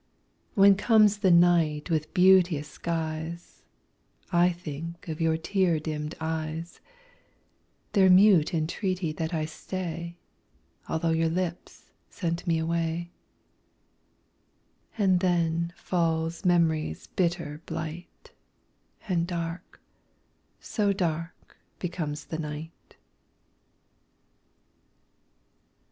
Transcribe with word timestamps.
When 0.55 0.73
comes 0.73 1.19
the 1.19 1.29
night 1.29 1.91
with 1.91 2.11
beauteous 2.11 2.67
skies, 2.67 3.61
I 4.31 4.49
think 4.49 5.07
of 5.07 5.21
your 5.21 5.37
tear 5.37 5.79
dimmed 5.79 6.15
eyes, 6.19 6.81
Their 7.93 8.09
mute 8.09 8.51
entreaty 8.51 9.11
that 9.11 9.31
I 9.31 9.45
stay, 9.45 10.17
Although 10.89 11.11
your 11.11 11.29
lips 11.29 11.91
sent 12.09 12.47
me 12.47 12.57
away; 12.57 13.11
And 14.97 15.19
then 15.19 15.71
falls 15.77 16.43
memory's 16.45 17.05
bitter 17.05 17.61
blight, 17.67 18.31
And 19.07 19.27
dark 19.27 19.79
so 20.59 20.93
dark 20.93 21.59
becomes 21.77 22.25
the 22.25 22.39
night. 22.39 22.95